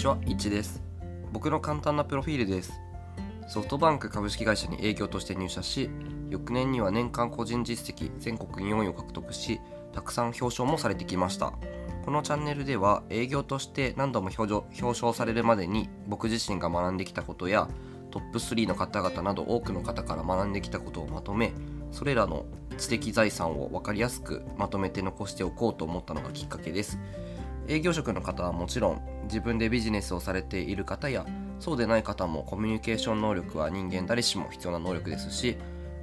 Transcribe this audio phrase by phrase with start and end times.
[0.00, 0.82] ちは、いちです。
[1.30, 2.72] 僕の簡単なプロフィールです。
[3.46, 5.90] ソフトバンク株式会社に営業として入社し、
[6.30, 9.60] 翌年には年間個人実績全国4位を獲得し、
[9.92, 11.52] たくさん表彰もされてきました。
[12.02, 17.68] このチャンネルでは営業として何度も表彰表彰されるまでに僕自身が学んできたことや
[18.10, 21.52] トップ3の方々など多くの方から学んできたことをまとめ
[21.92, 22.46] それらの
[22.78, 26.98] 知的財産を分かりやすくまとめて残しておこうと思ったのがきっかけです
[27.70, 31.24] 営業職の方はもちろん自分でビジネスをされている方や
[31.60, 35.56] そうでない方もコミュニケーション能力は人間誰しも必要な能力ですし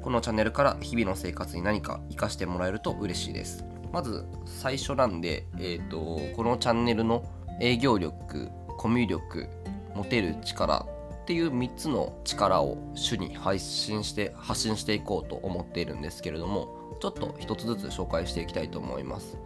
[0.00, 3.66] このチャンネルから日々の生活に何か活かしてもらえると嬉しいです。
[3.92, 7.24] まず最初なんで、えーと、このチャンネルの
[7.60, 8.48] 営業力
[8.78, 9.46] コミュ力
[9.94, 10.86] モテる力
[11.22, 19.36] っていう3つの力を主に配信して発信していこうと思っているんですけれどもちょっと一つずつ紹介していきたいと思います。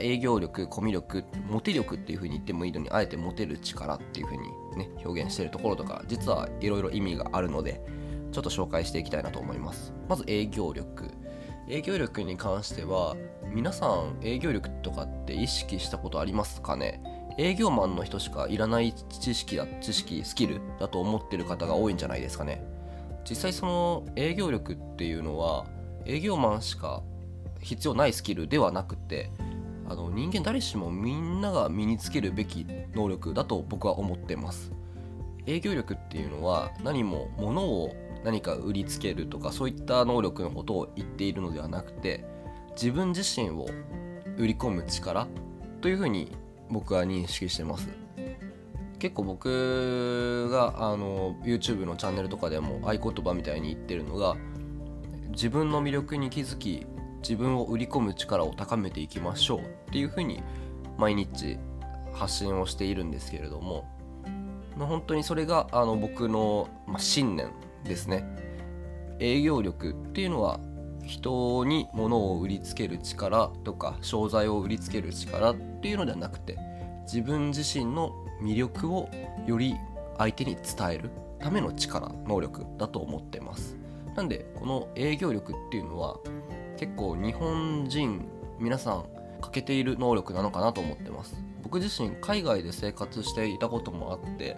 [0.00, 7.80] 営業力、コミュ力、モテ力っていう風に言ってもいいのにあえてモテる力っていう風にね表現してるところとか実はいろいろ意味があるので
[8.32, 9.92] ちょっと紹介していきたいなと思います。
[10.08, 11.10] まず営業力。
[11.68, 13.16] 営業力に関しては
[13.52, 17.02] 皆さん営業力とかって意識したことありますかね？
[17.38, 22.64] 営業マンの人しかいらない知識だ知識スキルだと思ってる方が多いんじゃないですかね？
[23.28, 25.66] 実際その営業力っていうのは
[26.04, 27.02] 営業マンしか
[27.60, 29.32] 必要ないスキルではなくて
[29.88, 34.72] あの人間誰しもみんなが身につけるべき能力だと僕は思ってます。
[35.46, 42.24] 営業力っていうのは何も物を何か売りつけるとかそういった能力のことを言っているのではなくて
[42.72, 43.66] 自分自身を
[44.36, 45.28] 売り込む力
[45.80, 46.32] というふうに
[46.68, 47.88] 僕は認識してます。
[48.98, 54.36] 結構僕があの YouTube のチャンネルとかでも合言葉みたいに言ってるのが
[55.30, 56.86] 自分の魅力に気づき
[57.28, 60.44] 自分を売り込む力を高めていきましょうっていうふうに
[60.96, 61.58] 毎日
[62.12, 63.84] 発信をしているんですけれども
[64.78, 67.50] 本当にそれがあの僕の、ま、信念
[67.82, 68.24] ですね。
[69.18, 70.60] 営業力っていうのは
[71.02, 76.58] 人に物を売りつける力とか商材を売りつける力っていうのではなくて
[77.04, 79.08] 自分自身の魅力を
[79.46, 79.74] より
[80.18, 83.76] 相手に伝えるための力能力だと思ってます。
[84.14, 86.18] なんでこの営業力っていうのは
[86.76, 88.28] 結構日本人
[88.58, 89.04] 皆さん
[89.40, 91.36] 欠けている能力なのかなと思ってます。
[91.62, 94.56] 僕自身海外で生活していたこともあって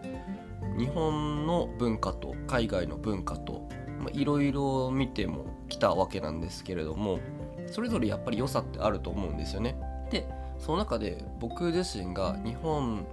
[0.77, 3.67] 日本の文化と海外の文化と
[4.13, 7.19] いろいろ見てもきたわけなんですけれども
[7.67, 9.77] それぞれやっぱり良さってあると思うんですよね。
[10.11, 10.29] で
[10.59, 13.07] その中で僕自身が日本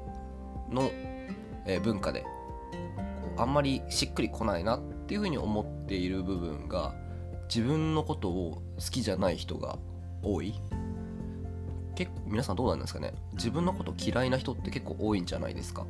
[0.69, 0.91] の
[1.83, 2.25] 文化で
[3.37, 6.93] あんまりしっくりこないなっていうふうに思っている部分が
[7.47, 9.77] 自分のことを好きじゃない人が
[10.21, 10.53] 多い？
[11.95, 13.13] 結構皆さんどうなんですかね？
[13.33, 15.85] 自分のこと嫌いな人って結構多いんじゃないですか？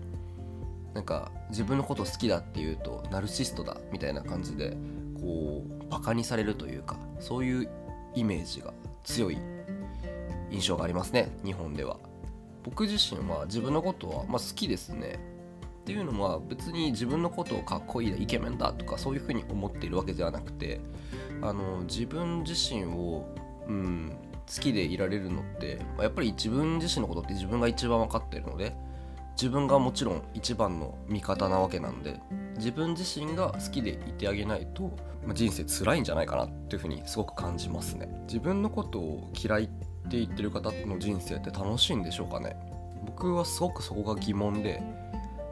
[0.93, 4.77] なんか自分のこと好きだっていうとナルシストだみたいな感じで
[5.19, 7.69] こうバカにされるというかそういう
[8.15, 8.73] イメージが
[9.03, 9.37] 強い
[10.51, 11.97] 印象がありますね日本では。
[12.63, 15.19] 僕自身は自分のことは、まあ、好きですね。
[15.81, 20.81] っていうのは別に自分のことをかっこいいだイケメンだとかそういうふうに思っているわけではなくて
[21.41, 23.25] あの自分自身を、
[23.67, 28.75] うん、好きでいられるのってやっぱり自分自身のことって自分が一番分かってるので
[29.35, 32.21] 自分がもちろん一番の味方なわけなんで
[32.55, 34.83] 自分自身が好きでいてあげないと、
[35.25, 38.07] まあ、人生辛いんじゃないかなっていうふうにすごく感じますね。
[38.27, 39.67] 自分のことを嫌いっ
[40.09, 42.55] て言ってる方の人生って楽しいんでしょうかね。
[43.05, 44.81] 僕はすごくそこが疑問で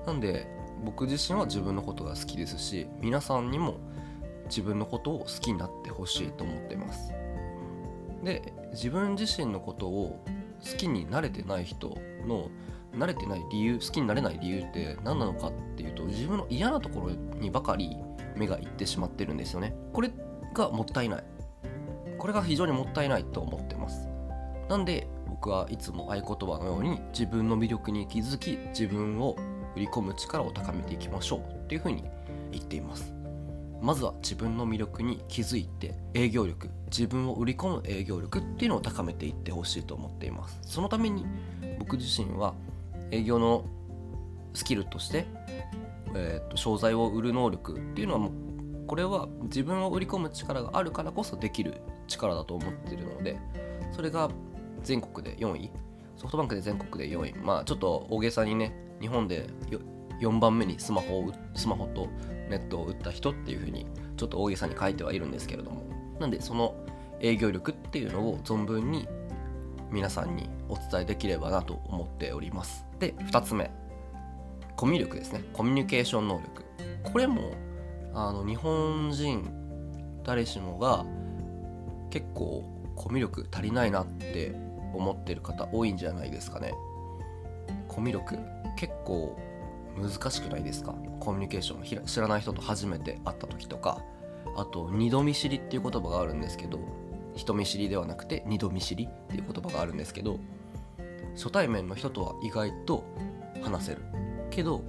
[0.08, 0.48] なんで
[0.86, 3.78] 僕自身は自分のことが好きですし皆さんにも
[4.46, 7.14] 自分のことを好きになってほしいと思ってます。
[8.24, 10.24] で自分自身のことを
[10.64, 12.50] 好きになれてない人の
[12.96, 17.10] 慣れてない理由好きになれない理由って何なのかっていうと自分の嫌なところ
[17.40, 17.98] にばかり
[18.36, 19.76] 目がいってしまってるんですよね。
[19.92, 20.12] これ
[20.54, 21.24] がもったいない。
[22.18, 24.08] これが非常にもったいないと思ってます。
[24.70, 29.36] なんで僕はいつも合言葉のように自分の魅力に気づき自分を
[29.76, 32.06] 売り込む力を高めていきましょうっていうふうに
[32.52, 33.13] 言っています。
[33.84, 40.58] まずは自分の魅力に気づいて営業力自分を売り込む営業力っていうのを高めていってほしいと思っています。
[40.62, 41.26] そのために
[41.80, 42.54] 僕自身は
[43.12, 43.66] 営業の
[44.54, 45.26] スキルとして、
[46.16, 48.32] えーと、商材を売る能力っていうのはもう
[48.88, 53.38] これは自分を売り込む力があるからこそできる力だと思っているので
[53.92, 54.30] それが
[54.82, 55.72] 全国で4位
[56.16, 57.34] ソフトバンクで全国で4位。
[57.44, 59.50] まあちょっと大げさにね日本で
[60.22, 62.08] 4番目にスマホをスマホと
[62.50, 63.86] ネットを売った人っていう風に
[64.18, 65.84] ちょっと大げさに書いてはいるんですけれども
[66.20, 66.76] なんでその
[67.20, 69.08] 営業力っていうのを存分に
[69.92, 72.86] 皆さんにお伝えできればなと思っております。
[73.00, 73.72] で2つ目。
[74.76, 75.44] コミュ力ですね。
[75.54, 76.66] コミュニケーション能力。
[77.04, 77.52] これも
[78.14, 79.52] あの日本人
[80.24, 81.06] 誰しもが
[82.10, 82.64] 結構
[82.96, 84.56] コミュ力足りないなって
[84.94, 86.74] 思ってる方多いんじゃないですかね。
[87.88, 88.38] コミュ力
[88.76, 89.38] 結構
[89.98, 90.94] 難しくないですか？
[91.20, 94.02] コミュニケーション知らない人と初めて会った時とか
[94.56, 96.80] あと二度見知りっていう言葉があるんですけど
[97.36, 100.40] 人見知りではなくて二度見知りっていう言葉があるんですけど
[101.36, 103.04] 初対面の人とは意外と
[103.64, 104.02] 話せる
[104.52, 104.84] けど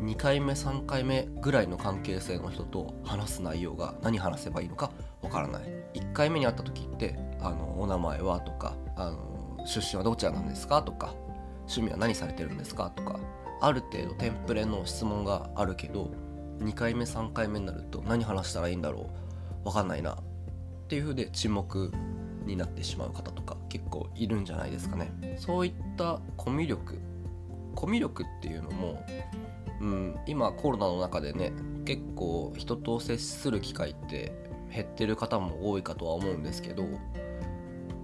[0.00, 4.92] 2回目3回目ぐらいの関係性の人と話す内容が何話せばいいのか
[5.22, 5.62] わからない
[5.94, 11.14] 1回目に会った時って「あのお名前は?」とかあの「出身はどちらなんですか?」とか
[11.68, 13.18] 「趣味は何されてるんですか?」とか
[13.60, 16.10] ある程度テンプレの質問があるけど
[16.60, 19.10] 2回目3回目になると何話したらいいんだろ
[19.64, 20.16] うわかんないなっ
[20.88, 21.92] ていう風で沈黙
[22.44, 25.36] になってしまう方とか結構いるんじゃないですかね。
[25.38, 26.98] そういったコミュ力
[27.74, 29.04] コミュ力っていうのも、
[29.80, 31.52] うん、今コロナの中でね
[31.84, 34.32] 結構人と接する機会って
[34.72, 36.84] 減ってる方も多いかとは思うんですけど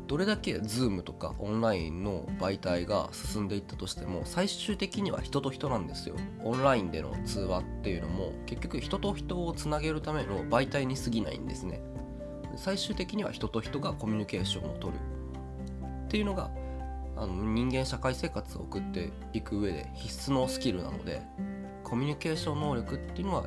[0.06, 6.14] どれだけ Zoom とかオンラインの媒体が進んでいったとしても最終的には人と人なんですよ。
[6.44, 11.80] オンラインでの通話っていうのも結局人と人をつなげるための媒体に過ぎないんですね。
[12.56, 14.94] 最終的には人と人がコミュニケーションをとる。
[16.04, 16.50] っていうのが
[17.16, 21.22] あの人間社会生活を送っていく上で必須のスキルなので
[21.82, 23.46] コミュニケーション能力っていうのは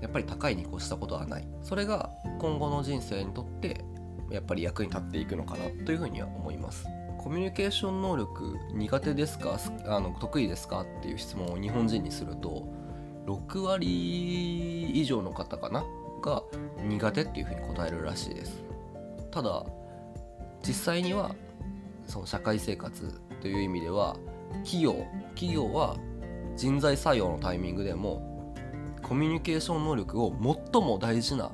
[0.00, 1.48] やっぱり高いに越したことはない。
[1.62, 3.84] それが今後の人生にとって
[4.30, 6.86] やっぱり役に立っていくのかなというふうには思います。
[7.18, 9.58] コミュニケーション能力苦手ですか？
[9.86, 12.66] あの得意ですかっていう質問を日本人にすると
[13.26, 15.84] 6割以上の方かな
[16.22, 16.42] が
[16.82, 18.62] 苦手っていうふうに答えるらしいです。
[19.30, 19.64] ただ
[20.66, 21.34] 実際には
[22.06, 24.16] その社会生活という意味では
[24.64, 25.96] 企業企業は
[26.56, 28.54] 人材採用のタイミングでも
[29.02, 30.32] コミュニケーション能力を
[30.72, 31.50] 最も大事な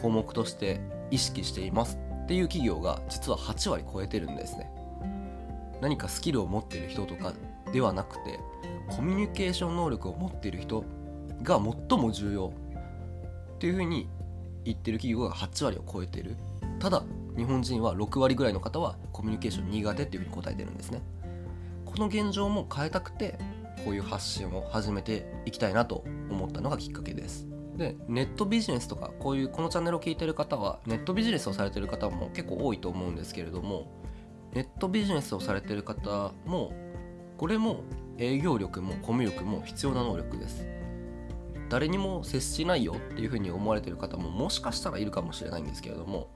[0.00, 0.80] 項目として
[1.10, 4.68] 意識していますっていう企業が実は8割超えてるんですね。
[5.80, 7.32] 何かスキルを持ってる人とか
[7.72, 8.40] ではなくて
[8.88, 10.84] コミュニケーション能力を持っている人
[11.44, 12.52] が最も重要
[13.54, 14.08] っていうふうに
[14.64, 16.36] 言ってる企業が8割を超えてる。
[16.80, 17.04] ただ
[17.36, 21.02] 日本人は6割ぐらいの方はコミュニケーション苦手っていうふうに答えてるんですね。
[21.84, 23.38] この現状も変えたくて
[23.84, 27.46] こういう発信を始めていきたいなと思ったのがきっかけです。
[27.76, 33.90] でネットビジネスとかこういうこのチャンネルを聞いてる方はネットビジネスをされてる方も結構多いと思うんですけれども
[34.54, 36.72] ネットビジネスをされてる方も
[37.36, 37.82] これも
[38.18, 40.66] 営業力もコミュ力も必要な能力です。
[41.68, 46.28] 誰にも接しないよっていうふうに思われてる方ももしかしたらいるかもしれないんですけれども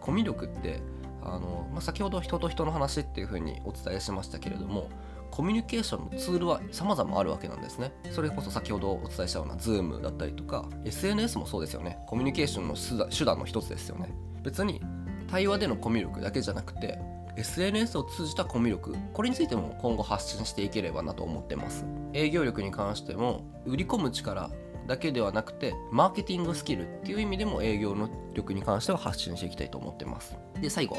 [0.00, 0.80] コミュ力って
[1.22, 4.88] あの、まあ、先ほど人と人の話っていうふうにお伝えしましたけれども
[5.32, 7.92] コミュニケーションのツールは様々あるわけなんですね。
[8.10, 11.98] それこそ先ほどお伝えしたような Zoom だったりとか SNS もそうですよね。
[12.06, 14.14] コミュニケーションの手段の一つですよね。
[14.42, 14.82] 別に
[15.28, 16.98] 対話でのコミュ力だけじゃなくて
[17.36, 24.50] SNS を通じたコミュ力これについても今後発信していければなと思ってます営業力に関しても売り込む力
[24.86, 30.98] だけではなくてマーケティングスキルっていう意味でも営業の力に関しては発信していきたいと思ってますで最後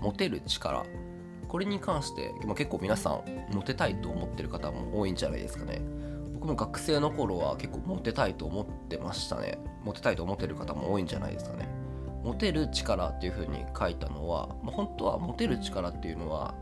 [0.00, 0.84] モテる力
[1.48, 3.22] これに関して結構皆さん
[3.54, 5.80] モテたいと思ってる方も多いんじゃないですかね。
[6.34, 9.58] 僕も学生の頃は結構モテたいと思ってましたね。
[9.82, 11.68] モテたいと思ってる方も多いんじゃないですかね。
[12.22, 16.54] モテる力っていう風に書いたのは、まあ、本当はモテる力っていうのは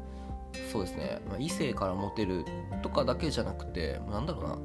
[0.71, 2.45] そうですね、まあ、異性からモテる
[2.83, 4.59] とかだけじゃなくてなんだろうな。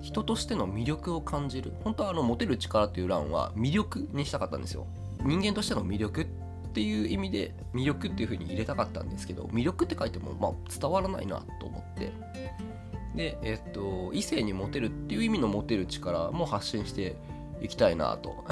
[0.00, 1.74] 人としての魅力を感じる。
[1.84, 4.86] 本当はあのモテる力っていう欄は魅力にしたかったんですよ。
[5.22, 6.26] 人間としての魅力っ
[6.72, 12.12] ていう意味で魅力っていう風に入れたかったんですけど魅力って書いてもまあ伝わらないなと思って。
[13.14, 17.16] でえっと異性にモテるっていう意味のモテる力も発信して
[17.60, 18.44] いきたいなと。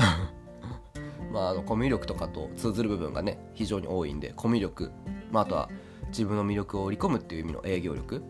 [1.32, 4.90] まああのコミュ力とかと通ずる部分がね非常に多いんでコミュ力、
[5.30, 5.70] まあ、あとは
[6.08, 8.22] 自分の魅力を売り込むっていう意味の営業力。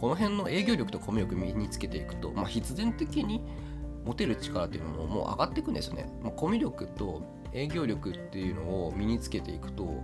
[0.00, 3.40] この辺の営業力とコミュ力身につけていくと、まあ、必然的に
[4.04, 6.12] 持てる力っていうのももう上がっていくんですよね。
[6.22, 7.22] まあ、コミュ力と
[7.54, 10.02] 営業力っていうのを身につけていくと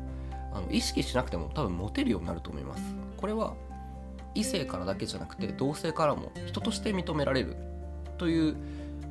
[0.52, 2.82] あの意識しなくても多分持てるようになると思います。
[3.16, 3.54] これは
[4.34, 7.56] 異性からだけじゃなくて同性からも人として認められる
[8.16, 8.56] という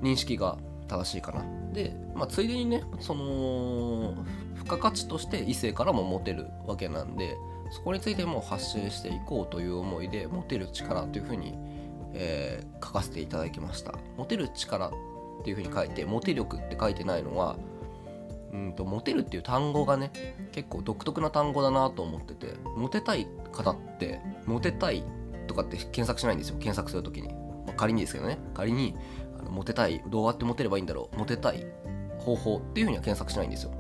[0.02, 1.44] 認識が正しいかな。
[1.74, 4.16] で、まあ、ついでにねその
[4.56, 7.36] 付加価値として異性からも持てるわけなんで
[7.72, 11.54] そこについても発信していこうという思いで持てる力というふうに、
[12.14, 13.94] えー、書かせていただきました。
[14.18, 14.92] 持てる力っ
[15.44, 17.58] ていうふうに書いてモテ力って書いてないのは
[18.52, 20.12] うんとモテるっていう単語がね
[20.52, 25.04] 結構独特な単語だなと思っててモテたい方ってモテたい
[25.48, 26.56] とかって検索しないんですよ。
[26.58, 27.30] 検索する時に、
[27.66, 28.38] まあ、仮にですけどね。
[28.54, 28.96] 仮に
[29.40, 31.18] あのモテたいどうやってモテればいいんだろう。
[31.18, 31.66] モテたい
[32.20, 33.72] 方法っていうふうには検索しないんですよ。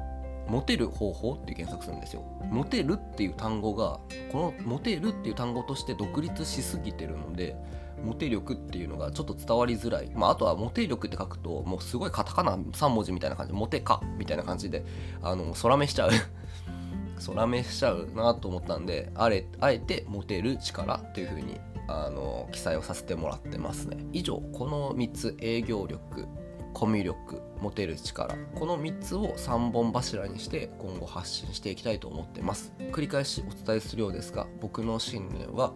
[0.48, 2.24] モテる方法っていう検索するんですよ。
[2.50, 4.00] モテるっていう単語が
[4.32, 7.56] このモテるっていう単語として独立しすぎてるので
[8.04, 13.54] モテ力っていうのがちょっと伝わりづらい、まあ、あとはモテ力って書くともうすごいカタカナ3文字みたいな感じ。
[13.54, 14.86] モテかみたいな感じで
[15.22, 16.12] あの空目しちゃう。
[17.26, 23.98] 空目しちゃうなと思ったんであれあえてモテる力っていう風にあの記載をさせてもらってますね。
[24.14, 26.28] 以上この3つ営業力
[26.74, 28.36] コミュ力モテる力。
[28.56, 32.74] この3つを3本柱にして今後発信していきたいと思ってます。
[32.92, 35.74] 繰り返しお伝えするようですが僕の信念は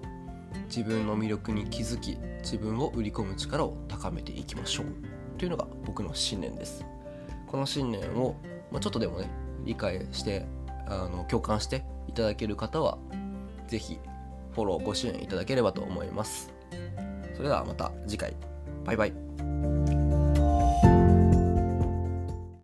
[0.66, 4.86] 自分の魅力に気づき自分を売り込む力を高めていきましょう
[5.38, 6.86] というのが僕の信念です。
[7.48, 8.36] この信念を、
[8.72, 9.30] まあ、ちょっとでもね
[9.66, 10.46] 理解して
[10.88, 12.98] あの共感していただける方は
[13.68, 14.00] 是非
[14.54, 16.52] フォローご支援いただければと思います。
[17.36, 18.36] それではまた次回。
[18.86, 19.33] バイバイ。